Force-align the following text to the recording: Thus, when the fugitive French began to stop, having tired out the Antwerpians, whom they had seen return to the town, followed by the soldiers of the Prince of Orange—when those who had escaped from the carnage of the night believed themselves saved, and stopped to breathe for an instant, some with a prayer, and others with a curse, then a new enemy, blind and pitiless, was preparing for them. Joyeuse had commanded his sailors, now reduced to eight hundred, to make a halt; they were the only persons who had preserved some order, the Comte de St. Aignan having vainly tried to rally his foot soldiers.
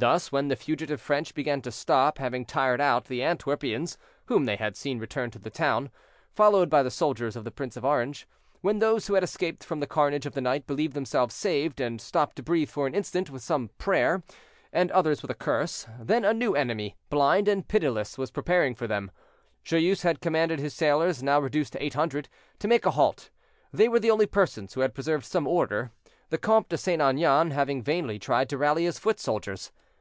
Thus, 0.00 0.30
when 0.30 0.46
the 0.46 0.54
fugitive 0.54 1.00
French 1.00 1.34
began 1.34 1.60
to 1.62 1.72
stop, 1.72 2.18
having 2.18 2.44
tired 2.44 2.80
out 2.80 3.06
the 3.06 3.18
Antwerpians, 3.20 3.98
whom 4.26 4.44
they 4.44 4.54
had 4.54 4.76
seen 4.76 5.00
return 5.00 5.32
to 5.32 5.40
the 5.40 5.50
town, 5.50 5.90
followed 6.30 6.70
by 6.70 6.84
the 6.84 6.90
soldiers 6.90 7.34
of 7.34 7.42
the 7.42 7.50
Prince 7.50 7.76
of 7.76 7.84
Orange—when 7.84 8.78
those 8.78 9.08
who 9.08 9.14
had 9.14 9.24
escaped 9.24 9.64
from 9.64 9.80
the 9.80 9.88
carnage 9.88 10.24
of 10.24 10.34
the 10.34 10.40
night 10.40 10.68
believed 10.68 10.94
themselves 10.94 11.34
saved, 11.34 11.80
and 11.80 12.00
stopped 12.00 12.36
to 12.36 12.44
breathe 12.44 12.70
for 12.70 12.86
an 12.86 12.94
instant, 12.94 13.26
some 13.42 13.62
with 13.64 13.70
a 13.72 13.74
prayer, 13.76 14.22
and 14.72 14.92
others 14.92 15.20
with 15.20 15.32
a 15.32 15.34
curse, 15.34 15.88
then 15.98 16.24
a 16.24 16.32
new 16.32 16.54
enemy, 16.54 16.94
blind 17.10 17.48
and 17.48 17.66
pitiless, 17.66 18.16
was 18.16 18.30
preparing 18.30 18.76
for 18.76 18.86
them. 18.86 19.10
Joyeuse 19.64 20.02
had 20.02 20.20
commanded 20.20 20.60
his 20.60 20.74
sailors, 20.74 21.24
now 21.24 21.40
reduced 21.40 21.72
to 21.72 21.82
eight 21.82 21.94
hundred, 21.94 22.28
to 22.60 22.68
make 22.68 22.86
a 22.86 22.92
halt; 22.92 23.30
they 23.72 23.88
were 23.88 23.98
the 23.98 24.12
only 24.12 24.26
persons 24.26 24.74
who 24.74 24.82
had 24.82 24.94
preserved 24.94 25.24
some 25.26 25.48
order, 25.48 25.90
the 26.28 26.38
Comte 26.38 26.68
de 26.68 26.76
St. 26.78 27.02
Aignan 27.02 27.50
having 27.50 27.82
vainly 27.82 28.20
tried 28.20 28.48
to 28.50 28.58
rally 28.58 28.84
his 28.84 29.00
foot 29.00 29.18
soldiers. 29.18 29.72